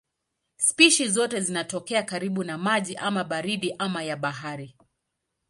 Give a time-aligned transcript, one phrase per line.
[0.57, 4.75] Spishi zote zinatokea karibu na maji ama baridi ama ya bahari.